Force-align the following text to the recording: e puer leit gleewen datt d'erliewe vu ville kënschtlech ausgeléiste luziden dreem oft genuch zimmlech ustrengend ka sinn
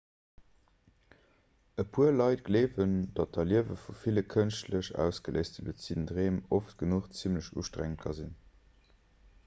e 1.81 1.83
puer 1.97 2.13
leit 2.21 2.39
gleewen 2.47 2.95
datt 3.19 3.35
d'erliewe 3.35 3.77
vu 3.81 3.93
ville 4.05 4.23
kënschtlech 4.35 4.89
ausgeléiste 5.05 5.65
luziden 5.67 6.09
dreem 6.13 6.39
oft 6.59 6.75
genuch 6.81 7.11
zimmlech 7.21 7.51
ustrengend 7.65 8.03
ka 8.07 8.15
sinn 8.21 8.33